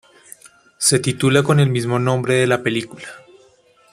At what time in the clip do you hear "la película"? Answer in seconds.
2.47-3.07